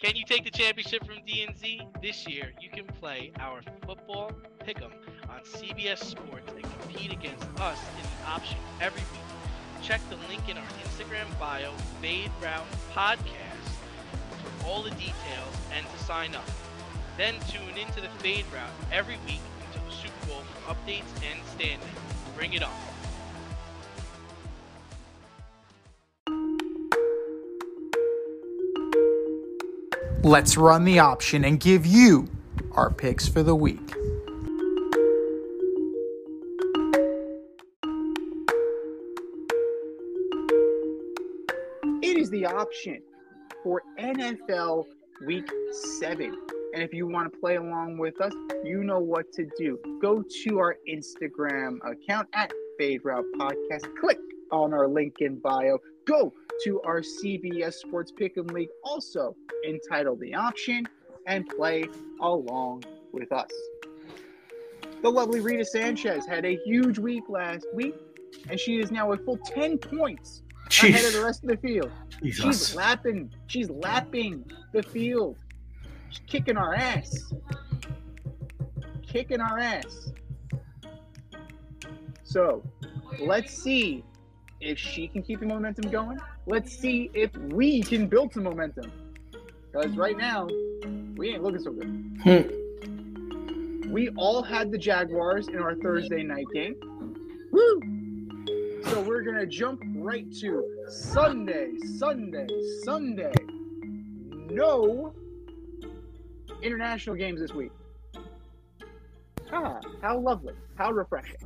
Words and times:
Can 0.00 0.16
you 0.16 0.24
take 0.24 0.44
the 0.44 0.50
championship 0.50 1.04
from 1.04 1.16
DNZ? 1.28 2.00
This 2.00 2.26
year, 2.26 2.52
you 2.58 2.70
can 2.70 2.86
play 2.86 3.32
our 3.38 3.60
football 3.86 4.32
pick'em 4.66 4.90
on 5.28 5.40
CBS 5.44 5.98
Sports 5.98 6.50
and 6.56 6.62
compete 6.62 7.12
against 7.12 7.44
us 7.60 7.78
in 7.98 8.04
the 8.04 8.30
option 8.30 8.56
every 8.80 9.02
week. 9.12 9.82
Check 9.82 10.00
the 10.08 10.16
link 10.26 10.48
in 10.48 10.56
our 10.56 10.64
Instagram 10.84 11.26
bio, 11.38 11.72
Fade 12.00 12.30
Route 12.42 12.64
Podcast, 12.94 13.68
for 14.40 14.66
all 14.66 14.82
the 14.82 14.88
details 14.92 15.54
and 15.76 15.84
to 15.86 16.04
sign 16.04 16.34
up. 16.34 16.48
Then 17.18 17.34
tune 17.50 17.76
into 17.76 18.00
the 18.00 18.08
Fade 18.20 18.46
Route 18.54 18.72
every 18.90 19.18
week 19.26 19.42
until 19.66 19.86
the 19.86 19.94
Super 19.94 20.26
Bowl 20.28 20.42
for 20.64 20.74
updates 20.74 21.12
and 21.30 21.38
standings. 21.46 21.84
Bring 22.34 22.54
it 22.54 22.62
on. 22.62 22.99
Let's 30.22 30.58
run 30.58 30.84
the 30.84 30.98
option 30.98 31.46
and 31.46 31.58
give 31.58 31.86
you 31.86 32.28
our 32.72 32.90
picks 32.90 33.26
for 33.26 33.42
the 33.42 33.54
week. 33.54 33.80
It 42.02 42.18
is 42.18 42.28
the 42.28 42.44
option 42.44 43.00
for 43.62 43.82
NFL 43.98 44.84
Week 45.26 45.50
7. 46.00 46.36
And 46.74 46.82
if 46.82 46.92
you 46.92 47.06
want 47.06 47.32
to 47.32 47.38
play 47.38 47.56
along 47.56 47.96
with 47.96 48.20
us, 48.20 48.34
you 48.62 48.84
know 48.84 49.00
what 49.00 49.32
to 49.32 49.48
do. 49.56 49.78
Go 50.02 50.22
to 50.44 50.58
our 50.58 50.76
Instagram 50.86 51.78
account 51.82 52.28
at 52.34 52.52
Fade 52.78 53.00
Route 53.04 53.24
Podcast. 53.38 53.88
Click 53.98 54.18
on 54.52 54.74
our 54.74 54.86
link 54.86 55.14
in 55.20 55.38
bio. 55.38 55.78
Go 56.04 56.34
to 56.64 56.80
our 56.82 57.00
CBS 57.00 57.74
Sports 57.74 58.12
Pick'em 58.12 58.50
League, 58.52 58.68
also 58.84 59.34
entitled 59.66 60.20
The 60.20 60.34
Option, 60.34 60.86
and 61.26 61.46
play 61.48 61.84
along 62.20 62.84
with 63.12 63.32
us. 63.32 63.50
The 65.02 65.08
lovely 65.08 65.40
Rita 65.40 65.64
Sanchez 65.64 66.26
had 66.26 66.44
a 66.44 66.56
huge 66.64 66.98
week 66.98 67.24
last 67.28 67.66
week, 67.74 67.94
and 68.48 68.60
she 68.60 68.78
is 68.78 68.90
now 68.90 69.12
a 69.12 69.16
full 69.16 69.38
10 69.38 69.78
points 69.78 70.42
ahead 70.66 71.04
of 71.04 71.12
the 71.14 71.24
rest 71.24 71.42
of 71.42 71.48
the 71.50 71.56
field. 71.56 71.90
Jesus. 72.22 72.44
She's 72.44 72.74
lapping. 72.74 73.32
She's 73.46 73.70
lapping 73.70 74.44
the 74.72 74.82
field. 74.82 75.38
She's 76.10 76.20
kicking 76.26 76.56
our 76.56 76.74
ass. 76.74 77.32
Kicking 79.06 79.40
our 79.40 79.58
ass. 79.58 80.12
So, 82.22 82.62
let's 83.18 83.52
see 83.54 84.04
if 84.60 84.78
she 84.78 85.08
can 85.08 85.22
keep 85.22 85.40
the 85.40 85.46
momentum 85.46 85.90
going. 85.90 86.18
Let's 86.50 86.76
see 86.76 87.12
if 87.14 87.30
we 87.36 87.80
can 87.80 88.08
build 88.08 88.32
some 88.32 88.42
momentum. 88.42 88.90
Because 89.70 89.96
right 89.96 90.18
now, 90.18 90.48
we 91.14 91.30
ain't 91.30 91.44
looking 91.44 91.60
so 91.60 91.70
good. 91.70 92.18
Hmm. 92.24 93.90
We 93.92 94.08
all 94.16 94.42
had 94.42 94.72
the 94.72 94.78
Jaguars 94.78 95.46
in 95.46 95.60
our 95.60 95.76
Thursday 95.76 96.24
night 96.24 96.46
game. 96.52 96.74
Woo! 97.52 97.80
So 98.82 99.00
we're 99.00 99.22
gonna 99.22 99.46
jump 99.46 99.80
right 99.94 100.26
to 100.40 100.64
Sunday, 100.88 101.70
Sunday, 101.98 102.48
Sunday. 102.82 103.32
No 104.50 105.14
international 106.62 107.14
games 107.14 107.40
this 107.40 107.54
week. 107.54 107.70
Ah, 109.52 109.78
how 110.02 110.18
lovely, 110.18 110.54
how 110.74 110.90
refreshing. 110.90 111.38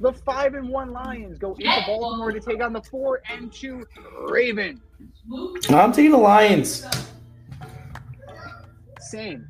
The 0.00 0.12
five 0.12 0.54
and 0.54 0.68
one 0.68 0.92
Lions 0.92 1.38
go 1.38 1.54
into 1.54 1.82
Baltimore 1.86 2.30
to 2.30 2.40
take 2.40 2.62
on 2.62 2.72
the 2.72 2.82
four 2.82 3.20
and 3.30 3.52
two 3.52 3.86
Ravens. 4.28 4.80
I'm 5.68 5.92
taking 5.92 6.12
the 6.12 6.18
Lions. 6.18 6.86
Same. 9.00 9.46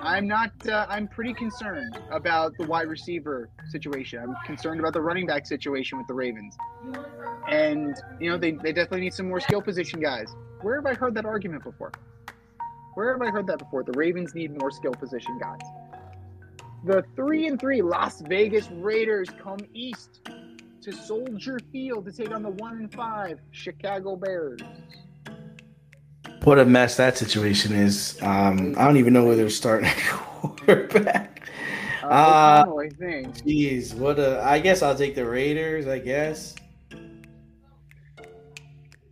I'm 0.00 0.28
not. 0.28 0.50
Uh, 0.66 0.86
I'm 0.88 1.08
pretty 1.08 1.34
concerned 1.34 1.98
about 2.10 2.56
the 2.58 2.64
wide 2.66 2.88
receiver 2.88 3.50
situation. 3.68 4.20
I'm 4.20 4.36
concerned 4.44 4.80
about 4.80 4.92
the 4.92 5.00
running 5.00 5.26
back 5.26 5.46
situation 5.46 5.98
with 5.98 6.06
the 6.06 6.14
Ravens, 6.14 6.56
and 7.48 7.96
you 8.20 8.30
know 8.30 8.38
they, 8.38 8.52
they 8.52 8.72
definitely 8.72 9.00
need 9.00 9.14
some 9.14 9.28
more 9.28 9.40
skill 9.40 9.60
position 9.60 10.00
guys. 10.00 10.34
Where 10.62 10.76
have 10.76 10.86
I 10.86 10.94
heard 10.94 11.14
that 11.14 11.24
argument 11.24 11.64
before? 11.64 11.92
Where 12.94 13.12
have 13.12 13.20
I 13.20 13.30
heard 13.30 13.46
that 13.48 13.58
before? 13.58 13.82
The 13.82 13.92
Ravens 13.92 14.34
need 14.34 14.58
more 14.58 14.70
skill 14.70 14.92
position 14.92 15.38
guys. 15.38 15.60
The 16.86 17.04
three 17.16 17.48
and 17.48 17.58
three 17.58 17.82
Las 17.82 18.20
Vegas 18.20 18.70
Raiders 18.70 19.28
come 19.42 19.58
east 19.74 20.20
to 20.82 20.92
Soldier 20.92 21.58
Field 21.72 22.04
to 22.04 22.12
take 22.12 22.30
on 22.30 22.44
the 22.44 22.50
one 22.50 22.76
and 22.76 22.94
five 22.94 23.40
Chicago 23.50 24.14
Bears. 24.14 24.60
What 26.44 26.60
a 26.60 26.64
mess 26.64 26.96
that 26.96 27.18
situation 27.18 27.72
is. 27.74 28.16
Um, 28.22 28.76
I 28.78 28.84
don't 28.84 28.98
even 28.98 29.12
know 29.12 29.24
where 29.24 29.34
they're 29.34 29.50
starting 29.50 29.88
at 29.88 29.96
quarterback. 30.06 31.48
Uh, 32.04 32.06
Uh, 32.68 32.76
I 32.76 32.88
think. 32.90 33.34
Jeez, 33.38 33.92
what 33.92 34.20
a. 34.20 34.40
I 34.44 34.60
guess 34.60 34.80
I'll 34.80 34.94
take 34.94 35.16
the 35.16 35.26
Raiders. 35.26 35.88
I 35.88 35.98
guess. 35.98 36.54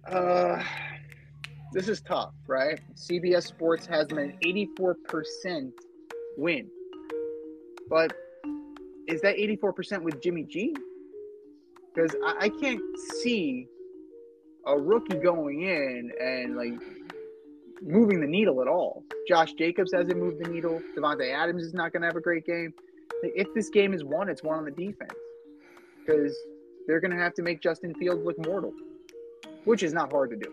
Uh, 0.07 0.63
this 1.73 1.89
is 1.89 2.01
tough, 2.03 2.35
right? 2.47 2.79
CBS 2.95 3.43
Sports 3.49 3.85
has 3.87 4.07
them 4.07 4.19
an 4.19 4.39
84% 4.45 5.73
win. 6.37 6.71
But 7.89 8.13
is 9.07 9.21
that 9.23 9.37
84% 9.37 10.03
with 10.03 10.21
Jimmy 10.23 10.45
G? 10.45 10.75
Because 11.95 12.15
I, 12.25 12.47
I 12.47 12.49
can't 12.49 12.81
see 13.23 13.67
a 14.67 14.79
rookie 14.79 15.19
going 15.19 15.63
in 15.63 16.11
and 16.21 16.57
like 16.57 16.81
moving 17.83 18.21
the 18.21 18.27
needle 18.27 18.63
at 18.63 18.69
all. 18.69 19.05
Josh 19.29 19.53
Jacobs 19.55 19.93
hasn't 19.93 20.19
moved 20.19 20.43
the 20.43 20.49
needle. 20.49 20.81
Davante 20.97 21.35
Adams 21.35 21.63
is 21.63 21.75
not 21.75 21.93
going 21.93 22.03
to 22.03 22.09
have 22.09 22.17
a 22.17 22.21
great 22.21 22.47
game. 22.47 22.73
If 23.23 23.53
this 23.55 23.69
game 23.69 23.95
is 23.95 24.05
won, 24.05 24.29
it's 24.29 24.43
won 24.43 24.59
on 24.59 24.65
the 24.65 24.71
defense 24.71 25.13
because 26.01 26.37
they're 26.87 27.01
going 27.01 27.11
to 27.11 27.23
have 27.23 27.35
to 27.35 27.43
make 27.43 27.61
Justin 27.61 27.95
Fields 27.95 28.25
look 28.25 28.39
mortal, 28.45 28.73
which 29.65 29.83
is 29.83 29.93
not 29.93 30.11
hard 30.13 30.31
to 30.31 30.37
do. 30.37 30.53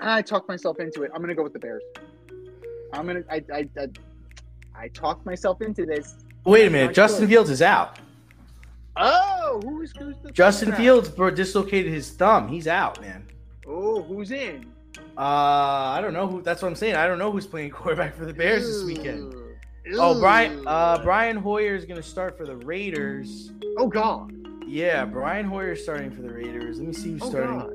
I 0.00 0.22
talked 0.22 0.48
myself 0.48 0.78
into 0.78 1.02
it. 1.02 1.10
I'm 1.14 1.20
going 1.20 1.28
to 1.28 1.34
go 1.34 1.42
with 1.42 1.52
the 1.52 1.58
Bears. 1.58 1.82
I'm 2.92 3.06
going 3.06 3.22
to. 3.22 3.32
I, 3.32 3.42
I, 3.52 3.88
I, 4.78 4.88
talked 4.88 5.24
myself 5.26 5.62
into 5.62 5.86
this. 5.86 6.16
Wait 6.44 6.66
a 6.66 6.70
minute. 6.70 6.94
Justin 6.94 7.22
good. 7.22 7.30
Fields 7.30 7.50
is 7.50 7.62
out. 7.62 7.98
Oh, 8.96 9.60
who's 9.64 9.92
who's 9.98 10.16
the 10.22 10.32
Justin? 10.32 10.72
Fields 10.72 11.08
bro, 11.08 11.30
dislocated 11.30 11.92
his 11.92 12.10
thumb. 12.12 12.48
He's 12.48 12.66
out, 12.66 13.00
man. 13.00 13.26
Oh, 13.66 14.02
who's 14.02 14.30
in? 14.30 14.66
Uh, 15.18 15.20
I 15.20 16.00
don't 16.00 16.12
know 16.14 16.26
who. 16.26 16.42
That's 16.42 16.62
what 16.62 16.68
I'm 16.68 16.74
saying. 16.76 16.94
I 16.96 17.06
don't 17.06 17.18
know 17.18 17.30
who's 17.30 17.46
playing 17.46 17.70
quarterback 17.72 18.14
for 18.14 18.24
the 18.24 18.32
Bears 18.32 18.66
this 18.66 18.84
weekend. 18.84 19.34
Oh, 19.94 20.18
Brian. 20.18 20.62
Uh, 20.66 20.98
Brian 21.02 21.36
Hoyer 21.36 21.74
is 21.76 21.84
gonna 21.84 22.02
start 22.02 22.36
for 22.38 22.46
the 22.46 22.56
Raiders. 22.56 23.52
Oh 23.78 23.86
God. 23.88 24.32
Yeah, 24.66 25.04
Brian 25.04 25.46
Hoyer 25.46 25.72
is 25.72 25.82
starting 25.82 26.10
for 26.10 26.22
the 26.22 26.32
Raiders. 26.32 26.78
Let 26.78 26.88
me 26.88 26.92
see 26.92 27.12
who's 27.12 27.22
Oh 27.22 27.30
starting. 27.30 27.58
God. 27.58 27.72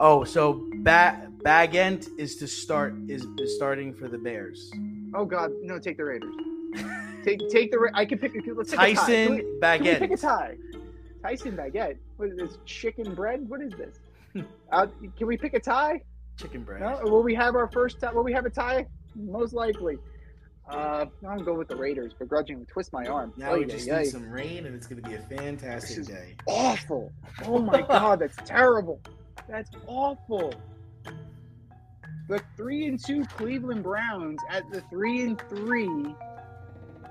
Oh, 0.00 0.24
so 0.24 0.68
ba- 0.82 1.28
Bagent 1.38 2.08
is 2.18 2.36
to 2.36 2.46
start 2.48 2.94
is, 3.08 3.26
is 3.38 3.54
starting 3.56 3.94
for 3.94 4.08
the 4.08 4.18
Bears. 4.18 4.70
Oh 5.14 5.24
God. 5.24 5.52
No, 5.62 5.78
take 5.78 5.96
the 5.96 6.04
Raiders. 6.04 6.34
take 7.24 7.48
take 7.48 7.70
the. 7.70 7.78
Ra- 7.78 7.90
I 7.94 8.04
can 8.04 8.18
pick. 8.18 8.32
Let's 8.34 8.70
pick 8.70 8.80
a 8.80 8.94
tie. 8.94 8.94
Tyson 8.94 9.34
we, 9.36 9.94
pick 9.94 10.10
a 10.10 10.16
tie? 10.16 10.56
Tyson 11.22 11.56
baguette. 11.56 11.96
What 12.16 12.30
is 12.30 12.36
this? 12.36 12.58
Chicken 12.66 13.14
bread? 13.14 13.48
What 13.48 13.60
is 13.60 13.72
this? 13.72 13.98
uh, 14.72 14.86
can 15.16 15.26
we 15.26 15.36
pick 15.36 15.54
a 15.54 15.60
tie? 15.60 16.02
Chicken 16.38 16.64
bread. 16.64 16.80
No. 16.80 17.00
Will 17.04 17.22
we 17.22 17.34
have 17.34 17.54
our 17.54 17.68
first 17.68 18.00
tie? 18.00 18.12
Will 18.12 18.24
we 18.24 18.32
have 18.32 18.44
a 18.44 18.50
tie? 18.50 18.86
Most 19.14 19.54
likely. 19.54 19.96
Uh, 20.68 21.04
I'll 21.28 21.40
go 21.40 21.54
with 21.54 21.68
the 21.68 21.76
Raiders. 21.76 22.14
Begrudgingly 22.14 22.64
twist 22.64 22.92
my 22.92 23.06
arm. 23.06 23.34
Now 23.36 23.54
Ay, 23.54 23.58
we 23.58 23.64
just 23.66 23.86
need 23.86 24.06
some 24.06 24.28
rain, 24.30 24.66
and 24.66 24.74
it's 24.74 24.86
gonna 24.86 25.02
be 25.02 25.14
a 25.14 25.20
fantastic 25.20 26.06
day. 26.06 26.34
awful. 26.46 27.12
Oh 27.44 27.58
my 27.58 27.82
god, 27.82 28.20
that's 28.20 28.36
terrible. 28.44 29.00
That's 29.46 29.70
awful. 29.86 30.54
The 32.28 32.40
three 32.56 32.86
and 32.86 33.02
two 33.02 33.24
Cleveland 33.24 33.82
Browns 33.82 34.40
at 34.50 34.70
the 34.70 34.80
three 34.82 35.22
and 35.22 35.40
three 35.48 36.14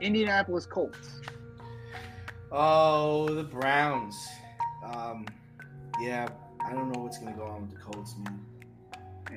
Indianapolis 0.01 0.65
Colts. 0.65 1.21
Oh, 2.51 3.27
the 3.30 3.44
Browns. 3.44 4.15
Um, 4.86 5.25
yeah, 6.01 6.27
I 6.65 6.74
don't 6.74 6.92
know 6.92 7.01
what's 7.01 7.19
gonna 7.19 7.33
go 7.33 7.44
on 7.44 7.62
with 7.62 7.71
the 7.71 7.77
Colts, 7.77 8.15
man. 8.18 8.44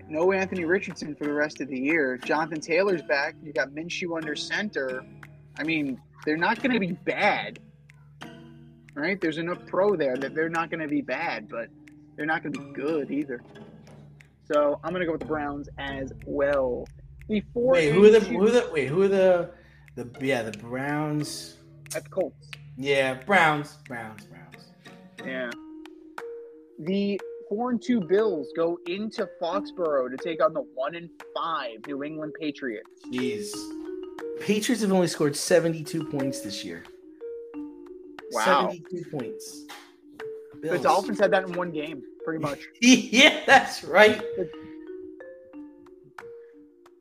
No 0.08 0.32
Anthony 0.32 0.64
Richardson 0.64 1.14
for 1.17 1.25
the 1.25 1.32
rest 1.32 1.61
of 1.61 1.69
the 1.69 1.79
year. 1.79 2.17
Jonathan 2.19 2.61
Taylor's 2.61 3.02
back. 3.02 3.34
You 3.43 3.52
got 3.52 3.70
Minshew 3.70 4.17
under 4.17 4.37
center. 4.37 5.05
I 5.58 5.64
mean, 5.64 6.00
they're 6.25 6.37
not 6.37 6.62
going 6.62 6.72
to 6.72 6.81
be 6.81 6.93
bad, 6.93 7.58
right? 8.94 9.20
There's 9.20 9.38
enough 9.38 9.67
pro 9.67 9.96
there 9.96 10.17
that 10.17 10.34
they're 10.34 10.49
not 10.49 10.70
going 10.70 10.81
to 10.81 10.88
be 10.88 11.00
bad, 11.00 11.49
but 11.49 11.69
they're 12.17 12.26
not 12.26 12.43
going 12.43 12.52
to 12.52 12.61
be 12.61 12.72
good 12.72 13.11
either. 13.11 13.40
So 14.52 14.81
I'm 14.84 14.90
going 14.90 15.00
to 15.00 15.06
go 15.06 15.12
with 15.12 15.20
the 15.20 15.26
Browns 15.26 15.69
as 15.78 16.12
well. 16.25 16.87
Four 17.52 17.72
Wait, 17.72 17.93
who 17.93 18.04
are 18.04 18.10
the 18.10 18.20
who 18.20 18.46
are 18.46 18.50
the 18.50 18.70
wait 18.72 18.87
who 18.87 19.02
are 19.02 19.08
the 19.08 19.50
the 19.96 20.08
yeah 20.25 20.43
the 20.43 20.56
Browns? 20.58 21.56
at 21.94 22.04
the 22.04 22.10
Colts? 22.10 22.50
Yeah, 22.76 23.14
Browns, 23.14 23.78
Browns, 23.88 24.25
Browns. 24.26 24.72
Yeah. 25.25 25.50
The 26.78 27.20
four 27.48 27.70
and 27.70 27.82
two 27.82 28.00
Bills 28.00 28.48
go 28.56 28.78
into 28.87 29.28
Foxborough 29.40 30.10
to 30.10 30.16
take 30.16 30.44
on 30.44 30.52
the 30.52 30.60
one 30.75 30.94
and 30.94 31.08
five 31.34 31.87
New 31.87 32.04
England 32.04 32.34
Patriots. 32.38 32.90
Jeez. 33.12 33.48
Patriots 34.40 34.82
have 34.82 34.93
only 34.93 35.06
scored 35.06 35.34
72 35.34 36.04
points 36.04 36.40
this 36.40 36.64
year. 36.64 36.84
Wow. 38.32 38.70
72 38.70 39.10
points. 39.10 39.64
The 40.62 40.78
Dolphins 40.78 41.19
had 41.19 41.31
that 41.31 41.44
in 41.44 41.52
one 41.52 41.70
game, 41.70 42.02
pretty 42.26 42.43
much. 42.43 42.58
yeah, 42.82 43.40
that's 43.46 43.84
right. 43.84 44.20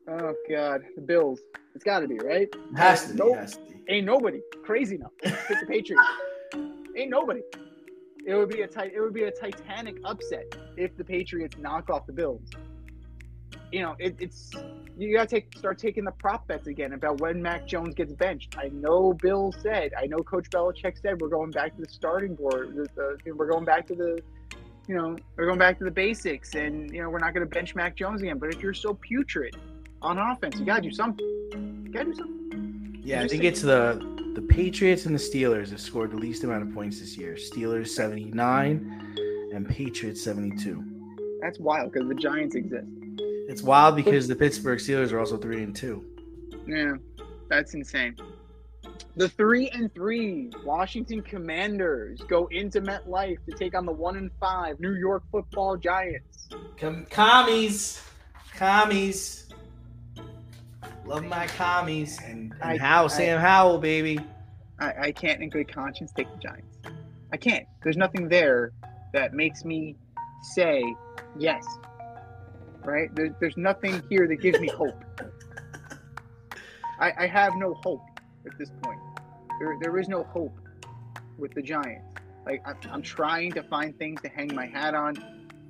Oh 0.08 0.34
God, 0.48 0.82
the 0.94 1.02
Bills. 1.02 1.40
It's 1.74 1.82
got 1.84 1.98
to 2.00 2.08
be 2.08 2.18
right. 2.18 2.48
Has 2.76 3.08
to 3.08 3.12
be. 3.12 3.18
Nope. 3.18 3.36
Has 3.36 3.54
to 3.54 3.60
be. 3.60 3.82
Ain't 3.88 4.06
nobody 4.06 4.40
crazy 4.64 4.94
enough 4.94 5.10
pick 5.22 5.60
the 5.60 5.66
Patriots. 5.66 6.06
Ain't 6.96 7.10
nobody. 7.10 7.40
It 8.24 8.34
would 8.34 8.48
be 8.48 8.62
a 8.62 8.66
It 8.66 9.00
would 9.00 9.14
be 9.14 9.24
a 9.24 9.30
titanic 9.32 9.96
upset 10.04 10.56
if 10.76 10.96
the 10.96 11.04
Patriots 11.04 11.58
knock 11.58 11.90
off 11.90 12.06
the 12.06 12.12
Bills. 12.12 12.48
You 13.72 13.82
know, 13.82 13.96
it, 13.98 14.14
it's 14.20 14.52
you 14.96 15.12
gotta 15.12 15.28
take 15.28 15.58
start 15.58 15.76
taking 15.76 16.04
the 16.04 16.12
prop 16.12 16.46
bets 16.46 16.68
again 16.68 16.92
about 16.92 17.20
when 17.20 17.42
Mac 17.42 17.66
Jones 17.66 17.96
gets 17.96 18.12
benched. 18.12 18.56
I 18.56 18.68
know 18.68 19.12
Bill 19.12 19.52
said, 19.60 19.92
I 20.00 20.06
know 20.06 20.18
Coach 20.18 20.48
Belichick 20.50 21.02
said 21.02 21.20
we're 21.20 21.28
going 21.28 21.50
back 21.50 21.74
to 21.74 21.82
the 21.82 21.88
starting 21.88 22.36
board. 22.36 22.76
The, 22.76 23.18
the, 23.24 23.32
we're 23.32 23.50
going 23.50 23.64
back 23.64 23.88
to 23.88 23.96
the, 23.96 24.20
you 24.88 24.94
know, 24.94 25.16
we're 25.36 25.46
going 25.46 25.58
back 25.58 25.78
to 25.78 25.84
the 25.84 25.90
basics, 25.90 26.54
and 26.54 26.92
you 26.92 27.02
know 27.02 27.10
we're 27.10 27.18
not 27.18 27.34
going 27.34 27.46
to 27.46 27.52
bench 27.52 27.74
Mac 27.74 27.96
Jones 27.96 28.22
again. 28.22 28.38
But 28.38 28.54
if 28.54 28.62
you're 28.62 28.74
so 28.74 28.94
putrid 28.94 29.56
on 30.02 30.18
offense, 30.18 30.58
you 30.58 30.64
gotta 30.64 30.82
do 30.82 30.92
something. 30.92 31.26
You 31.86 31.92
gotta 31.92 32.06
do 32.06 32.14
something. 32.14 33.00
Yeah, 33.02 33.18
I 33.18 33.20
think 33.20 33.42
think- 33.42 33.44
it's 33.44 33.62
the 33.62 34.16
the 34.34 34.42
Patriots 34.42 35.06
and 35.06 35.14
the 35.14 35.18
Steelers 35.18 35.70
have 35.70 35.80
scored 35.80 36.10
the 36.10 36.16
least 36.16 36.44
amount 36.44 36.62
of 36.62 36.74
points 36.74 37.00
this 37.00 37.16
year. 37.16 37.34
Steelers 37.34 37.88
79 37.88 39.16
and 39.54 39.66
Patriots 39.66 40.22
72. 40.22 40.84
That's 41.40 41.58
wild 41.58 41.90
because 41.90 42.06
the 42.06 42.14
Giants 42.14 42.54
exist. 42.54 42.86
It's 43.48 43.62
wild 43.62 43.96
because 43.96 44.28
the 44.28 44.36
Pittsburgh 44.36 44.78
Steelers 44.78 45.12
are 45.12 45.20
also 45.20 45.38
3 45.38 45.62
and 45.62 45.74
2. 45.74 46.04
Yeah, 46.66 46.92
that's 47.48 47.72
insane. 47.72 48.16
The 49.16 49.28
three 49.28 49.68
and 49.70 49.92
three 49.94 50.50
Washington 50.64 51.22
Commanders 51.22 52.20
go 52.28 52.46
into 52.48 52.80
MetLife 52.80 53.38
to 53.48 53.56
take 53.56 53.74
on 53.74 53.86
the 53.86 53.92
one 53.92 54.16
and 54.16 54.30
five 54.40 54.78
New 54.80 54.94
York 54.94 55.22
Football 55.30 55.76
Giants. 55.76 56.48
Com- 56.76 57.06
commies. 57.06 58.02
Commies. 58.54 59.48
Love 61.04 61.24
my 61.24 61.46
commies. 61.46 62.18
And, 62.24 62.52
and 62.60 62.62
I- 62.62 62.78
Howell, 62.78 63.06
I- 63.06 63.16
Sam 63.16 63.40
Howell, 63.40 63.78
baby. 63.78 64.18
I, 64.78 64.92
I 65.06 65.12
can't, 65.12 65.42
in 65.42 65.48
good 65.48 65.72
conscience, 65.72 66.12
take 66.12 66.30
the 66.30 66.38
Giants. 66.38 66.76
I 67.32 67.36
can't. 67.38 67.66
There's 67.82 67.96
nothing 67.96 68.28
there 68.28 68.72
that 69.12 69.32
makes 69.32 69.64
me 69.64 69.96
say 70.54 70.84
yes. 71.38 71.64
Right? 72.84 73.14
There, 73.16 73.34
there's 73.40 73.56
nothing 73.56 74.02
here 74.10 74.28
that 74.28 74.36
gives 74.36 74.60
me 74.60 74.68
hope. 74.68 75.02
I, 77.00 77.12
I 77.18 77.26
have 77.26 77.54
no 77.56 77.74
hope 77.74 78.00
at 78.46 78.58
this 78.58 78.70
point. 78.82 79.00
There, 79.58 79.76
there 79.80 79.98
is 79.98 80.08
no 80.08 80.24
hope 80.24 80.58
with 81.38 81.54
the 81.54 81.62
Giants. 81.62 82.04
Like 82.44 82.62
I'm, 82.66 82.76
I'm 82.90 83.02
trying 83.02 83.52
to 83.52 83.62
find 83.64 83.98
things 83.98 84.20
to 84.22 84.28
hang 84.28 84.54
my 84.54 84.66
hat 84.66 84.94
on. 84.94 85.16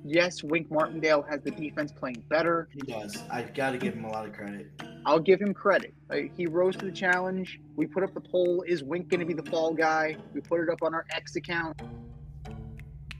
Yes, 0.03 0.43
Wink 0.43 0.71
Martindale 0.71 1.23
has 1.23 1.41
the 1.41 1.51
defense 1.51 1.91
playing 1.91 2.23
better. 2.29 2.69
He 2.71 2.79
does. 2.91 3.23
I've 3.31 3.53
got 3.53 3.71
to 3.71 3.77
give 3.77 3.93
him 3.93 4.05
a 4.05 4.09
lot 4.09 4.25
of 4.25 4.33
credit. 4.33 4.69
I'll 5.05 5.19
give 5.19 5.41
him 5.41 5.53
credit. 5.53 5.93
Like, 6.09 6.35
he 6.37 6.45
rose 6.45 6.75
to 6.77 6.85
the 6.85 6.91
challenge. 6.91 7.59
We 7.75 7.87
put 7.87 8.03
up 8.03 8.13
the 8.13 8.21
poll: 8.21 8.63
Is 8.67 8.83
Wink 8.83 9.09
going 9.09 9.19
to 9.19 9.25
be 9.25 9.33
the 9.33 9.49
fall 9.49 9.73
guy? 9.73 10.15
We 10.33 10.41
put 10.41 10.61
it 10.61 10.69
up 10.69 10.83
on 10.83 10.93
our 10.93 11.05
X 11.11 11.35
account. 11.35 11.81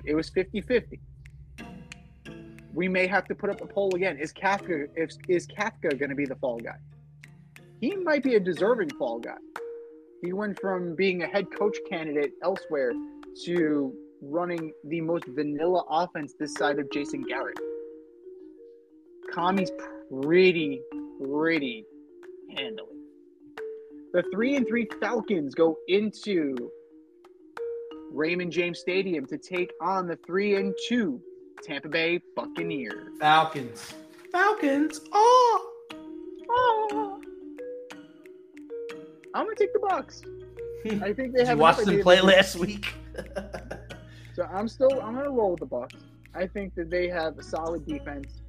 It 0.05 0.15
was 0.15 0.29
50-50. 0.29 0.99
We 2.73 2.87
may 2.87 3.07
have 3.07 3.25
to 3.25 3.35
put 3.35 3.49
up 3.49 3.59
the 3.59 3.65
poll 3.65 3.93
again. 3.95 4.17
Is 4.17 4.31
Kafka 4.31 4.87
if, 4.95 5.11
is 5.27 5.47
Kafka 5.47 5.97
going 5.97 6.09
to 6.09 6.15
be 6.15 6.25
the 6.25 6.35
fall 6.35 6.59
guy? 6.59 6.77
He 7.79 7.95
might 7.95 8.23
be 8.23 8.35
a 8.35 8.39
deserving 8.39 8.89
fall 8.97 9.19
guy. 9.19 9.37
He 10.21 10.33
went 10.33 10.59
from 10.59 10.95
being 10.95 11.21
a 11.21 11.27
head 11.27 11.45
coach 11.55 11.77
candidate 11.89 12.31
elsewhere 12.43 12.91
to 13.45 13.93
running 14.21 14.73
the 14.85 15.01
most 15.01 15.25
vanilla 15.27 15.83
offense 15.89 16.33
this 16.39 16.53
side 16.55 16.79
of 16.79 16.91
Jason 16.91 17.23
Garrett. 17.23 17.59
Commies 19.31 19.71
pretty, 20.21 20.81
pretty 21.21 21.85
handily. 22.55 22.95
The 24.13 24.23
three 24.31 24.55
and 24.55 24.67
three 24.67 24.87
Falcons 24.99 25.53
go 25.53 25.77
into 25.87 26.55
Raymond 28.11 28.51
James 28.51 28.79
Stadium 28.79 29.27
to 29.27 29.37
take 29.37 29.71
on 29.81 30.07
the 30.07 30.17
three 30.25 30.55
and 30.55 30.73
two 30.87 31.21
Tampa 31.61 31.89
Bay 31.89 32.21
Buccaneers. 32.35 33.19
Falcons. 33.19 33.93
Falcons. 34.31 35.01
Oh. 35.11 35.56
I'm 39.37 39.45
gonna 39.45 39.55
take 39.55 39.71
the 39.73 39.79
Bucs. 39.79 40.23
I 41.03 41.13
think 41.13 41.35
they 41.35 41.45
have. 41.45 41.57
you 41.57 41.61
watch 41.61 41.77
enough 41.77 41.85
them 41.93 42.01
play 42.01 42.21
last 42.21 42.55
week? 42.55 42.93
So 44.37 44.43
I'm 44.53 44.67
still 44.67 45.01
I'm 45.01 45.15
gonna 45.15 45.31
roll 45.31 45.49
with 45.49 45.61
the 45.61 45.65
Bucs. 45.65 45.97
I 46.35 46.45
think 46.45 46.75
that 46.75 46.91
they 46.91 47.07
have 47.07 47.39
a 47.39 47.43
solid 47.43 47.87
defense. 47.87 48.43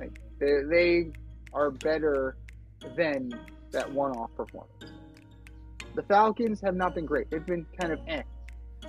Like 0.00 0.18
they, 0.38 0.62
they 0.62 1.10
are 1.52 1.70
better 1.70 2.38
than 2.96 3.38
that 3.70 3.92
one-off 3.92 4.34
performance. 4.34 4.90
The 5.94 6.02
Falcons 6.04 6.62
have 6.62 6.76
not 6.76 6.94
been 6.94 7.04
great. 7.04 7.30
They've 7.30 7.44
been 7.44 7.66
kind 7.78 7.92
of 7.92 8.00
eh. 8.08 8.22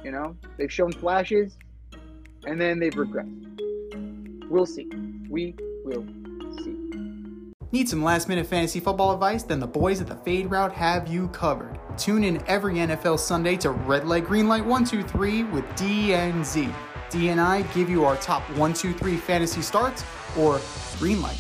You 0.01 0.12
know, 0.12 0.38
they've 0.57 0.71
shown 0.71 0.94
flashes, 0.94 1.57
and 2.45 2.62
then 2.62 2.80
they've 2.80 2.94
regressed. 2.94 4.47
We'll 4.50 4.65
see. 4.65 4.89
We 5.27 5.56
will. 5.83 6.06
Need 7.71 7.88
some 7.88 8.04
last 8.04 8.27
minute 8.27 8.48
fantasy 8.48 8.80
football 8.80 9.13
advice? 9.13 9.44
Then 9.44 9.60
the 9.60 9.68
boys 9.68 10.01
at 10.01 10.07
the 10.07 10.16
Fade 10.16 10.50
Route 10.50 10.74
have 10.74 11.07
you 11.07 11.27
covered. 11.27 11.80
Tune 12.00 12.24
in 12.24 12.44
every 12.48 12.74
NFL 12.74 13.19
Sunday 13.19 13.57
to 13.57 13.69
Red 13.69 14.07
Light, 14.07 14.25
Green 14.25 14.48
Light 14.48 14.66
123 14.66 15.44
with 15.44 15.63
DNZ. 15.75 16.74
D 17.12 17.30
and 17.30 17.39
I 17.39 17.62
give 17.74 17.88
you 17.88 18.06
our 18.06 18.16
top 18.18 18.42
123 18.57 19.18
fantasy 19.18 19.62
starts 19.62 20.04
or 20.36 20.60
green 20.98 21.21
light, 21.21 21.39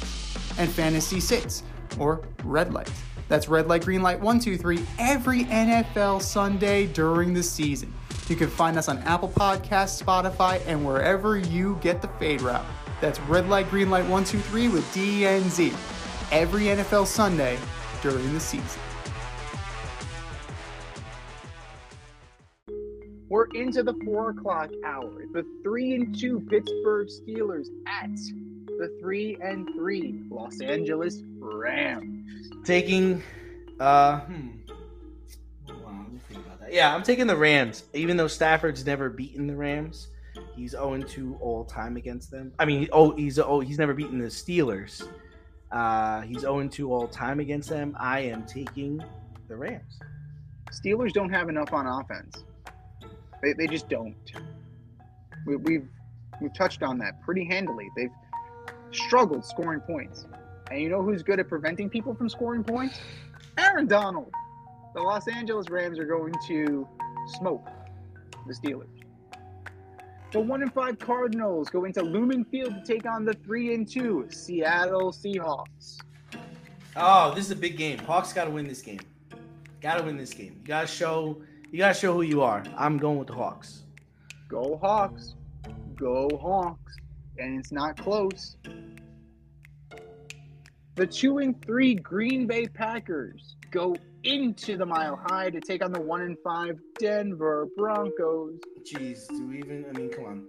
and 0.59 0.69
fantasy 0.69 1.19
sits 1.19 1.63
or 1.97 2.21
red 2.43 2.75
light. 2.75 2.91
That's 3.27 3.47
red 3.47 3.67
light, 3.67 3.83
green 3.83 4.03
light 4.03 4.19
123 4.19 4.85
every 4.99 5.45
NFL 5.45 6.21
Sunday 6.21 6.85
during 6.85 7.33
the 7.33 7.41
season. 7.41 7.91
You 8.27 8.35
can 8.35 8.49
find 8.49 8.77
us 8.77 8.87
on 8.87 8.99
Apple 8.99 9.29
Podcasts, 9.29 10.03
Spotify, 10.03 10.61
and 10.67 10.85
wherever 10.85 11.39
you 11.39 11.79
get 11.81 12.03
the 12.03 12.07
Fade 12.19 12.43
Route. 12.43 12.65
That's 13.01 13.19
red 13.21 13.49
light, 13.49 13.67
green 13.71 13.89
light 13.89 14.07
1, 14.07 14.25
2, 14.25 14.37
3 14.37 14.67
with 14.67 14.85
DNZ 14.93 15.73
every 16.31 16.63
NFL 16.65 17.07
Sunday 17.07 17.57
during 18.01 18.33
the 18.33 18.39
season. 18.39 18.81
We're 23.29 23.45
into 23.53 23.83
the 23.83 23.93
four 24.03 24.31
o'clock 24.31 24.71
hour. 24.83 25.25
The 25.33 25.45
three 25.63 25.93
and 25.93 26.17
two 26.17 26.39
Pittsburgh 26.49 27.07
Steelers 27.07 27.67
at 27.85 28.15
the 28.65 28.97
three 28.99 29.37
and 29.41 29.69
three 29.75 30.23
Los 30.29 30.61
Angeles 30.61 31.21
Rams. 31.37 32.49
taking 32.63 33.21
uh 33.79 34.21
hmm. 34.21 34.47
Hold 35.69 35.85
on, 35.85 35.97
let 36.03 36.11
me 36.13 36.19
think 36.27 36.45
about 36.45 36.59
that. 36.61 36.73
Yeah, 36.73 36.93
I'm 36.93 37.03
taking 37.03 37.27
the 37.27 37.35
Rams. 37.37 37.83
Even 37.93 38.17
though 38.17 38.27
Stafford's 38.27 38.83
never 38.85 39.09
beaten 39.09 39.45
the 39.45 39.55
Rams, 39.55 40.07
he's 40.55 40.73
0-2 40.73 41.39
all 41.39 41.65
time 41.65 41.97
against 41.97 42.31
them. 42.31 42.51
I 42.57 42.65
mean, 42.65 42.87
oh, 42.91 43.15
he's 43.15 43.37
oh, 43.37 43.59
he's 43.59 43.77
never 43.77 43.93
beaten 43.93 44.17
the 44.17 44.25
Steelers. 44.25 45.07
Uh, 45.71 46.21
he's 46.21 46.43
0-2 46.43 46.89
all 46.89 47.07
time 47.07 47.39
against 47.39 47.69
them. 47.69 47.95
I 47.99 48.21
am 48.21 48.45
taking 48.45 49.03
the 49.47 49.55
Rams. 49.55 49.99
Steelers 50.71 51.13
don't 51.13 51.29
have 51.29 51.49
enough 51.49 51.73
on 51.73 51.85
offense. 51.87 52.43
They, 53.41 53.53
they 53.53 53.67
just 53.67 53.89
don't. 53.89 54.15
We, 55.45 55.55
we've 55.55 55.87
we've 56.41 56.53
touched 56.53 56.83
on 56.83 56.97
that 56.99 57.21
pretty 57.21 57.45
handily. 57.45 57.89
They've 57.95 58.11
struggled 58.91 59.45
scoring 59.45 59.79
points, 59.81 60.25
and 60.69 60.81
you 60.81 60.89
know 60.89 61.01
who's 61.01 61.23
good 61.23 61.39
at 61.39 61.47
preventing 61.47 61.89
people 61.89 62.13
from 62.13 62.29
scoring 62.29 62.63
points? 62.63 62.99
Aaron 63.57 63.87
Donald. 63.87 64.31
The 64.95 65.01
Los 65.01 65.27
Angeles 65.27 65.69
Rams 65.69 65.99
are 65.99 66.05
going 66.05 66.33
to 66.47 66.87
smoke 67.37 67.67
the 68.47 68.53
Steelers. 68.53 68.98
The 70.31 70.39
one 70.39 70.61
and 70.61 70.71
five 70.71 70.99
Cardinals 70.99 71.69
go 71.69 71.85
into 71.85 72.03
Lumen 72.03 72.45
Field 72.45 72.75
to 72.75 72.93
take 72.93 73.07
on 73.07 73.25
the 73.25 73.33
three 73.33 73.73
and 73.73 73.87
two 73.89 74.27
Seattle 74.29 75.11
Seahawks. 75.11 75.97
Oh, 76.95 77.33
this 77.33 77.45
is 77.45 77.51
a 77.51 77.55
big 77.55 77.77
game. 77.77 77.97
Hawks 77.99 78.31
got 78.31 78.45
to 78.45 78.51
win 78.51 78.67
this 78.67 78.81
game. 78.81 78.99
Got 79.81 79.97
to 79.97 80.03
win 80.03 80.17
this 80.17 80.33
game. 80.33 80.59
You 80.61 80.67
got 80.67 80.81
to 80.81 80.87
show. 80.87 81.41
You 81.71 81.79
got 81.79 81.95
to 81.95 81.99
show 81.99 82.13
who 82.13 82.21
you 82.21 82.43
are. 82.43 82.63
I'm 82.77 82.97
going 82.97 83.17
with 83.17 83.27
the 83.27 83.33
Hawks. 83.33 83.83
Go 84.47 84.77
Hawks. 84.77 85.35
Go 85.95 86.29
Hawks. 86.39 86.95
And 87.39 87.59
it's 87.59 87.71
not 87.71 87.97
close. 87.97 88.57
The 90.95 91.07
two 91.07 91.39
and 91.39 91.59
three 91.63 91.95
Green 91.95 92.45
Bay 92.45 92.67
Packers 92.67 93.55
go 93.71 93.95
into 94.23 94.77
the 94.77 94.85
mile 94.85 95.19
high 95.29 95.49
to 95.49 95.59
take 95.59 95.83
on 95.83 95.91
the 95.91 96.01
one 96.01 96.21
and 96.21 96.37
five 96.43 96.79
Denver 96.99 97.67
Broncos. 97.77 98.59
Jeez, 98.83 99.27
do 99.27 99.47
we 99.47 99.59
even? 99.59 99.85
I 99.93 99.97
mean, 99.97 100.09
come 100.09 100.25
on. 100.25 100.45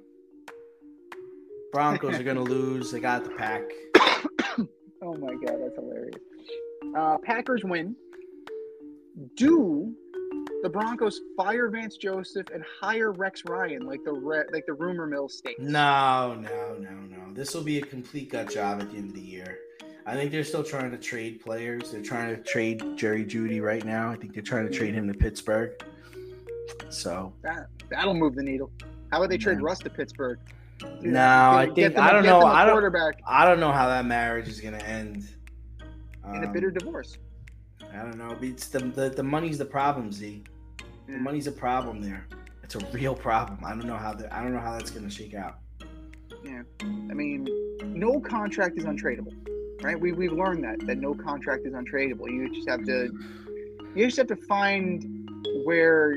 Broncos 1.72 2.18
are 2.18 2.22
gonna 2.24 2.42
lose. 2.42 2.90
They 2.90 3.00
got 3.00 3.24
the 3.24 3.30
pack. 3.30 3.62
Oh 5.02 5.14
my 5.14 5.32
god, 5.32 5.56
that's 5.62 5.76
hilarious. 5.76 6.18
Uh, 6.94 7.16
Packers 7.24 7.64
win. 7.64 7.96
Do 9.34 9.94
the 10.62 10.68
Broncos 10.68 11.22
fire 11.38 11.70
Vance 11.70 11.96
Joseph 11.96 12.48
and 12.52 12.62
hire 12.82 13.12
Rex 13.12 13.42
Ryan 13.48 13.86
like 13.86 14.04
the 14.04 14.12
re- 14.12 14.44
like 14.52 14.66
the 14.66 14.74
rumor 14.74 15.06
mill 15.06 15.30
states? 15.30 15.58
No, 15.58 16.34
no, 16.34 16.76
no, 16.78 16.90
no. 17.08 17.32
This 17.32 17.54
will 17.54 17.62
be 17.62 17.78
a 17.78 17.82
complete 17.82 18.28
gut 18.30 18.50
job 18.50 18.82
at 18.82 18.90
the 18.90 18.98
end 18.98 19.08
of 19.08 19.14
the 19.14 19.22
year. 19.22 19.58
I 20.07 20.14
think 20.14 20.30
they're 20.33 20.45
still 20.45 20.64
trying 20.64 20.90
to 20.90 20.97
trade 20.99 21.40
players. 21.40 21.92
They're 21.92 22.02
trying 22.02 22.35
to 22.35 22.42
trade 22.42 22.83
Jerry 22.97 23.25
Jeudy 23.25 23.61
right 23.62 23.85
now. 23.85 24.11
I 24.11 24.16
think 24.16 24.35
they're 24.35 24.42
trying 24.42 24.66
to 24.66 24.73
trade 24.73 24.95
him 24.95 25.07
to 25.12 25.14
Pittsburgh. 25.16 25.73
So 26.88 27.33
That 27.42 27.66
that'll 27.90 28.14
move 28.14 28.35
the 28.35 28.42
needle. 28.42 28.71
How 29.12 29.21
would 29.21 29.30
they 29.30 29.38
trade 29.38 29.59
No. 29.59 29.64
Russ 29.64 29.78
to 29.80 29.90
Pittsburgh? 29.90 30.38
No, 31.02 31.21
I 31.52 31.69
think- 31.75 31.99
I 31.99 32.12
don't 32.12 32.25
know. 32.25 32.40
I 32.40 32.64
don't- 32.64 32.95
I 33.26 33.45
don't 33.45 33.61
know 33.61 33.73
how 33.73 33.88
that 33.88 34.07
marriage 34.07 34.49
is 34.49 34.61
gonna 34.61 34.78
end. 34.78 35.28
in 36.35 36.45
a 36.45 36.47
Um, 36.47 36.52
bitter 36.52 36.71
divorce. 36.71 37.19
I 37.92 38.02
don't 38.02 38.16
know. 38.19 38.37
It's 38.42 38.69
the, 38.69 38.78
the 38.80 39.09
the 39.09 39.23
money's 39.23 39.59
the 39.59 39.64
problem, 39.64 40.12
Z. 40.12 40.45
The 41.09 41.16
money's 41.19 41.47
a 41.49 41.52
problem 41.52 42.00
there. 42.02 42.26
It's 42.62 42.75
a 42.76 42.78
real 42.92 43.14
problem. 43.16 43.59
I 43.64 43.71
don't 43.71 43.87
know 43.87 43.97
how 43.97 44.12
that. 44.14 44.33
I 44.33 44.42
don't 44.42 44.52
know 44.52 44.61
how 44.61 44.73
that's 44.73 44.90
gonna 44.90 45.11
shake 45.11 45.35
out. 45.35 45.57
Yeah, 46.45 46.62
I 46.85 47.14
mean, 47.14 47.49
no 47.83 48.21
contract 48.21 48.78
is 48.78 48.85
untradeable, 48.85 49.35
right? 49.82 49.99
We 49.99 50.12
we've 50.12 50.32
learned 50.32 50.64
that 50.64 50.87
that 50.87 50.99
no 50.99 51.14
contract 51.14 51.66
is 51.66 51.75
untradeable. 51.75 52.30
You 52.30 52.52
just 52.54 52.68
have 52.68 52.84
to 52.84 53.10
you 53.94 54.06
just 54.06 54.16
have 54.18 54.28
to 54.28 54.37
find 54.37 55.30
where 55.64 56.16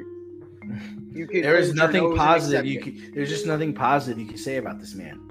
you 1.12 1.28
can. 1.28 1.42
There 1.42 1.58
is 1.58 1.74
nothing 1.74 2.16
positive 2.16 2.66
you 2.66 2.80
can. 2.82 3.12
There's 3.14 3.30
just 3.30 3.46
nothing 3.46 3.74
positive 3.74 4.20
you 4.20 4.28
can 4.28 4.38
say 4.38 4.58
about 4.58 4.80
this 4.80 4.94
man. 4.94 5.30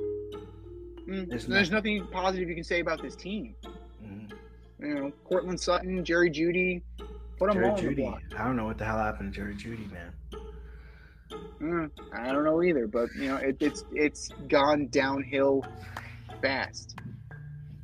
Mm, 1.09 1.29
there's 1.29 1.47
There's, 1.47 1.71
nothing 1.71 2.07
positive 2.07 2.49
you 2.49 2.55
can 2.55 2.65
say 2.65 2.81
about 2.81 3.03
this 3.03 3.15
team. 3.15 3.55
Mhm. 4.03 4.33
You 4.81 4.95
know, 4.95 5.13
Courtland 5.25 5.61
Sutton, 5.61 6.05
Jerry 6.05 6.31
Jeudy, 6.31 6.81
put 7.39 7.49
them 7.49 7.55
Jerry 7.55 7.71
all 7.71 7.77
Jeudy. 7.77 8.35
I 8.39 8.45
don't 8.45 8.57
know 8.57 8.65
what 8.65 8.79
the 8.79 8.85
hell 8.85 8.99
happened 8.99 9.33
to 9.33 9.41
Jerry 9.41 9.55
Jeudy, 9.55 9.91
man. 9.93 10.13
Mm, 11.61 11.91
I 12.13 12.33
don't 12.33 12.45
know 12.45 12.63
either, 12.63 12.87
but 12.87 13.09
you 13.15 13.29
know, 13.29 13.37
it, 13.37 13.57
it's 13.61 13.85
it's 13.93 14.29
gone 14.49 14.89
downhill 14.89 15.65
fast. 16.41 16.97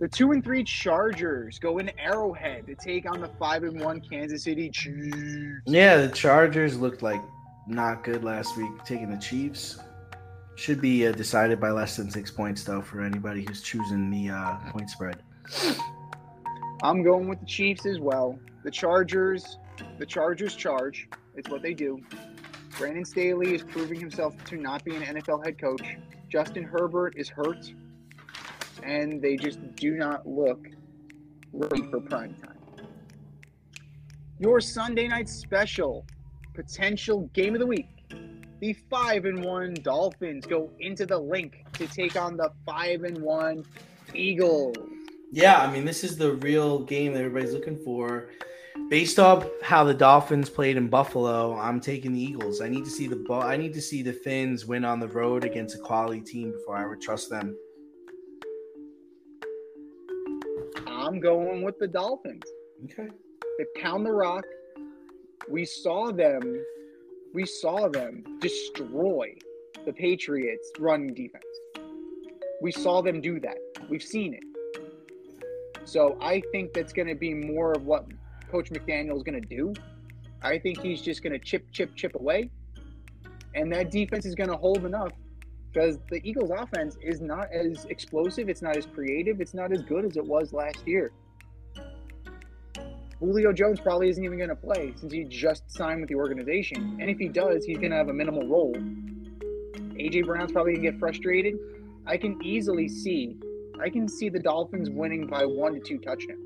The 0.00 0.07
two 0.07 0.31
and 0.31 0.45
three 0.45 0.62
Chargers 0.62 1.59
go 1.59 1.78
in 1.78 1.90
Arrowhead 1.99 2.67
to 2.69 2.76
take 2.76 3.11
on 3.11 3.21
the 3.21 3.28
five 3.38 3.64
and 3.64 3.81
one 3.81 4.00
Kansas 4.00 4.45
City 4.45 4.71
Chiefs. 4.71 5.17
Yeah, 5.67 5.97
the 5.97 6.09
Chargers 6.09 6.78
looked 6.78 7.02
like 7.02 7.21
not 7.67 8.05
good 8.05 8.23
last 8.23 8.57
week, 8.57 8.71
taking 8.85 9.11
the 9.11 9.17
Chiefs. 9.17 9.81
Should 10.55 10.81
be 10.81 11.07
uh, 11.07 11.12
decided 11.12 11.61
by 11.61 11.71
less 11.71 11.97
than 11.97 12.11
six 12.11 12.31
points, 12.31 12.62
though, 12.62 12.81
for 12.81 13.00
anybody 13.00 13.45
who's 13.47 13.61
choosing 13.61 14.09
the 14.09 14.31
uh, 14.31 14.57
point 14.71 14.88
spread. 14.88 15.23
I'm 16.83 17.02
going 17.02 17.28
with 17.28 17.40
the 17.40 17.47
Chiefs 17.47 17.85
as 17.85 17.99
well. 17.99 18.38
The 18.62 18.71
Chargers, 18.71 19.59
the 19.99 20.07
Chargers 20.07 20.55
charge. 20.55 21.09
It's 21.35 21.49
what 21.50 21.62
they 21.62 21.75
do. 21.75 22.00
Brandon 22.78 23.05
Staley 23.05 23.55
is 23.55 23.62
proving 23.64 23.99
himself 23.99 24.37
to 24.45 24.57
not 24.57 24.85
be 24.85 24.95
an 24.95 25.02
NFL 25.02 25.45
head 25.45 25.61
coach. 25.61 25.97
Justin 26.28 26.62
Herbert 26.62 27.14
is 27.17 27.28
hurt, 27.28 27.73
and 28.82 29.20
they 29.23 29.37
just 29.37 29.58
do 29.76 29.92
not 29.97 30.26
look 30.26 30.68
ready 31.52 31.82
for 31.90 32.00
prime 32.00 32.35
time. 32.35 32.54
Your 34.38 34.61
Sunday 34.61 35.08
night 35.08 35.28
special, 35.28 36.06
potential 36.54 37.28
game 37.32 37.54
of 37.54 37.61
the 37.61 37.66
week. 37.66 37.88
The 38.61 38.73
five 38.90 39.25
and 39.25 39.44
one 39.44 39.75
Dolphins 39.82 40.47
go 40.47 40.70
into 40.80 41.06
the 41.06 41.18
Linc 41.18 41.64
to 41.75 41.87
take 41.87 42.16
on 42.16 42.37
the 42.37 42.50
five 42.66 43.04
and 43.04 43.18
one 43.18 43.64
Eagles. 44.14 44.76
Yeah, 45.30 45.61
I 45.61 45.70
mean, 45.70 45.85
this 45.85 46.02
is 46.02 46.16
the 46.16 46.32
real 46.35 46.80
game 46.80 47.12
that 47.12 47.20
everybody's 47.20 47.52
looking 47.52 47.76
for. 47.85 48.30
Based 48.88 49.18
off 49.18 49.47
how 49.62 49.85
the 49.85 49.92
Dolphins 49.92 50.49
played 50.49 50.76
in 50.76 50.88
Buffalo, 50.88 51.58
I'm 51.58 51.80
taking 51.80 52.14
the 52.14 52.20
Eagles. 52.20 52.61
I 52.61 52.68
need 52.68 52.85
to 52.85 52.90
see 52.90 53.06
the. 53.06 53.23
I 53.35 53.56
need 53.56 53.75
to 53.75 53.82
see 53.82 54.02
the 54.02 54.12
Fins 54.12 54.64
win 54.64 54.85
on 54.85 54.99
the 54.99 55.08
road 55.08 55.44
against 55.44 55.75
a 55.75 55.78
quality 55.78 56.20
team 56.20 56.52
before 56.52 56.76
I 56.76 56.87
would 56.87 57.00
trust 57.00 57.28
them. 57.28 57.54
I'm 61.09 61.21
going 61.21 61.62
with 61.62 61.79
the 61.79 61.87
Dolphins. 61.87 62.43
Okay. 62.85 63.09
They 63.57 63.81
pound 63.81 64.05
the 64.05 64.12
rock. 64.12 64.45
We 65.49 65.65
saw 65.65 66.12
them. 66.12 66.62
We 67.33 67.47
saw 67.47 67.88
them 67.88 68.25
destroy 68.43 69.35
the 69.87 69.93
Patriots' 69.95 70.71
running 70.79 71.15
defense. 71.15 71.47
We 72.61 72.73
saw 72.73 73.00
them 73.00 73.23
do 73.23 73.41
that. 73.41 73.57
We've 73.88 74.03
seen 74.03 74.35
it. 74.35 74.43
So 75.87 76.19
I 76.21 76.43
think 76.53 76.75
that's 76.75 76.93
going 76.93 77.09
to 77.09 77.15
be 77.15 77.33
more 77.33 77.73
of 77.73 77.87
what 77.87 78.05
Coach 78.50 78.69
McDaniel 78.69 79.17
is 79.17 79.23
going 79.23 79.41
to 79.41 79.49
do. 79.49 79.73
I 80.43 80.59
think 80.59 80.79
he's 80.83 81.00
just 81.00 81.23
going 81.23 81.33
to 81.33 81.38
chip, 81.38 81.65
chip, 81.73 81.97
chip 81.97 82.17
away, 82.17 82.50
and 83.55 83.73
that 83.73 83.91
defense 83.91 84.27
is 84.27 84.35
going 84.35 84.50
to 84.50 84.59
hold 84.59 84.85
enough 84.85 85.12
because 85.73 85.99
the 86.11 86.21
Eagles' 86.29 86.51
offense 86.51 86.97
is 87.03 87.21
not 87.21 87.53
as 87.53 87.85
explosive. 87.87 88.49
It's 88.49 88.63
not 88.63 88.77
as 88.77 88.87
creative. 88.87 89.41
It's 89.41 89.55
not 89.55 89.73
as 89.73 89.83
good 89.83 90.05
as 90.05 90.17
it 90.17 90.25
was 90.25 90.53
last 90.53 90.87
year. 90.87 91.13
Julio 93.21 93.53
Jones 93.53 93.81
probably 93.81 94.09
isn't 94.09 94.25
even 94.25 94.39
going 94.39 94.51
to 94.51 94.57
play 94.57 94.95
since 94.97 95.13
he 95.13 95.25
just 95.25 95.71
signed 95.71 96.01
with 96.01 96.09
the 96.09 96.15
organization. 96.15 96.99
And 97.01 97.11
if 97.11 97.19
he 97.19 97.29
does, 97.29 97.65
he's 97.65 97.79
going 97.79 97.91
to 97.91 97.97
have 97.97 98.09
a 98.09 98.13
minimal 98.13 98.47
role. 98.47 98.75
AJ 98.75 100.27
Brown's 100.27 100.53
probably 100.53 100.75
going 100.75 100.85
to 100.85 100.91
get 100.93 101.01
frustrated. 101.01 101.57
I 102.07 102.17
can 102.17 102.41
easily 102.45 102.89
see, 102.89 103.37
I 103.81 103.91
can 103.91 104.09
see 104.09 104.29
the 104.29 104.39
Dolphins 104.39 104.89
winning 104.89 105.27
by 105.27 105.45
one 105.45 105.75
to 105.75 105.81
two 105.81 105.99
touchdowns. 105.99 106.45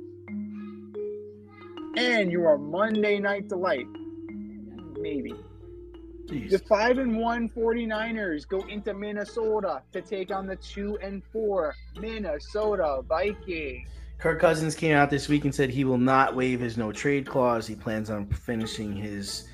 And 1.97 2.33
your 2.33 2.57
Monday 2.57 3.19
night 3.19 3.49
delight, 3.49 3.87
maybe. 4.99 5.35
Jeez. 6.26 6.50
The 6.50 6.59
5 6.59 6.99
and 6.99 7.19
1 7.19 7.49
49ers 7.49 8.47
go 8.49 8.61
into 8.69 8.95
Minnesota 8.95 9.83
to 9.93 10.00
take 10.00 10.31
on 10.31 10.47
the 10.47 10.57
2 10.57 10.99
and 11.02 11.23
4 11.33 11.75
Minnesota 12.00 13.02
Vikings. 13.09 13.88
Kirk 14.19 14.41
Cousins 14.41 14.76
came 14.76 14.95
out 14.95 15.11
this 15.11 15.29
week 15.29 15.45
and 15.45 15.52
said 15.55 15.69
he 15.69 15.85
will 15.85 15.99
not 15.99 16.37
waive 16.37 16.61
his 16.61 16.79
no 16.79 16.93
trade 16.93 17.26
clause. 17.26 17.67
He 17.67 17.75
plans 17.75 18.09
on 18.09 18.26
finishing 18.26 18.95
his 18.95 19.49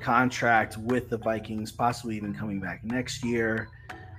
contract 0.00 0.76
with 0.76 1.08
the 1.08 1.18
Vikings, 1.18 1.70
possibly 1.70 2.16
even 2.16 2.34
coming 2.34 2.58
back 2.58 2.82
next 2.82 3.24
year. 3.24 3.68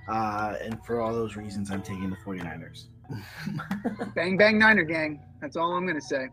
Uh, 0.08 0.56
and 0.62 0.82
for 0.86 1.00
all 1.00 1.12
those 1.12 1.36
reasons, 1.36 1.70
I'm 1.70 1.82
taking 1.82 2.08
the 2.08 2.16
49ers. 2.16 2.86
Bang, 4.14 4.36
bang, 4.36 4.58
Niner 4.58 4.84
gang. 4.84 5.20
That's 5.40 5.56
all 5.56 5.72
I'm 5.72 5.84
going 5.86 6.00
to 6.00 6.06
say. 6.06 6.28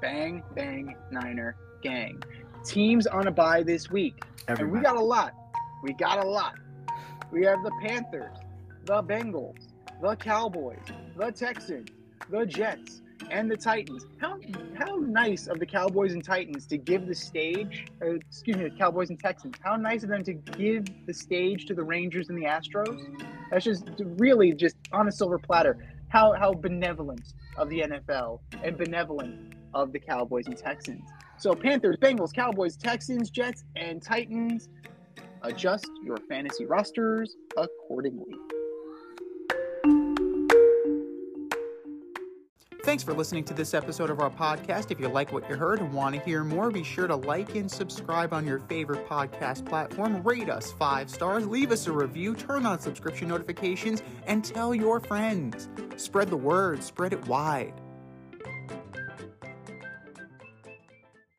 Bang, 0.00 0.42
bang, 0.54 0.96
Niner 1.10 1.54
gang. 1.82 2.22
Teams 2.64 3.06
on 3.06 3.26
a 3.26 3.30
bye 3.30 3.62
this 3.62 3.90
week. 3.90 4.22
And 4.48 4.70
we 4.70 4.80
got 4.80 4.96
a 4.96 5.00
lot. 5.00 5.34
We 5.82 5.92
got 5.92 6.24
a 6.24 6.28
lot. 6.28 6.54
We 7.30 7.44
have 7.44 7.62
the 7.62 7.70
Panthers, 7.82 8.36
the 8.84 9.02
Bengals, 9.02 9.68
the 10.02 10.16
Cowboys, 10.16 10.78
the 11.16 11.30
Texans, 11.30 11.88
the 12.28 12.44
Jets, 12.44 13.02
and 13.30 13.50
the 13.50 13.56
Titans. 13.56 14.06
How 14.18 14.38
how 14.74 14.96
nice 14.96 15.46
of 15.46 15.58
the 15.58 15.66
Cowboys 15.66 16.12
and 16.12 16.24
Titans 16.24 16.66
to 16.66 16.76
give 16.76 17.06
the 17.06 17.14
stage, 17.14 17.86
uh, 18.02 18.14
excuse 18.14 18.56
me, 18.56 18.64
the 18.64 18.76
Cowboys 18.76 19.10
and 19.10 19.18
Texans. 19.18 19.54
How 19.62 19.76
nice 19.76 20.02
of 20.02 20.08
them 20.08 20.24
to 20.24 20.32
give 20.32 20.86
the 21.06 21.14
stage 21.14 21.66
to 21.66 21.74
the 21.74 21.82
Rangers 21.82 22.28
and 22.28 22.36
the 22.36 22.46
Astros. 22.46 23.00
That's 23.50 23.64
just 23.64 23.90
really 23.98 24.52
just 24.52 24.76
on 24.92 25.08
a 25.08 25.12
silver 25.12 25.38
platter. 25.38 25.78
How 26.08 26.32
how 26.32 26.52
benevolent 26.52 27.34
of 27.56 27.68
the 27.68 27.80
NFL 27.80 28.40
and 28.62 28.76
benevolent 28.76 29.54
of 29.74 29.92
the 29.92 30.00
Cowboys 30.00 30.46
and 30.46 30.56
Texans. 30.56 31.08
So 31.40 31.54
Panthers, 31.54 31.96
Bengals, 31.96 32.34
Cowboys, 32.34 32.76
Texans, 32.76 33.30
Jets, 33.30 33.64
and 33.74 34.02
Titans. 34.02 34.68
Adjust 35.40 35.88
your 36.04 36.18
fantasy 36.28 36.66
rosters 36.66 37.34
accordingly. 37.56 38.34
Thanks 42.84 43.02
for 43.02 43.14
listening 43.14 43.44
to 43.44 43.54
this 43.54 43.72
episode 43.72 44.10
of 44.10 44.20
our 44.20 44.30
podcast. 44.30 44.90
If 44.90 45.00
you 45.00 45.08
like 45.08 45.32
what 45.32 45.48
you 45.48 45.56
heard 45.56 45.80
and 45.80 45.92
want 45.94 46.14
to 46.14 46.20
hear 46.20 46.44
more, 46.44 46.70
be 46.70 46.82
sure 46.82 47.06
to 47.06 47.16
like 47.16 47.54
and 47.54 47.70
subscribe 47.70 48.34
on 48.34 48.46
your 48.46 48.58
favorite 48.60 49.08
podcast 49.08 49.64
platform. 49.64 50.22
Rate 50.22 50.50
us 50.50 50.72
five 50.72 51.08
stars, 51.08 51.46
leave 51.46 51.72
us 51.72 51.86
a 51.86 51.92
review, 51.92 52.34
turn 52.34 52.66
on 52.66 52.80
subscription 52.80 53.28
notifications, 53.28 54.02
and 54.26 54.44
tell 54.44 54.74
your 54.74 55.00
friends. 55.00 55.70
Spread 55.96 56.28
the 56.28 56.36
word, 56.36 56.82
spread 56.82 57.14
it 57.14 57.26
wide. 57.26 57.72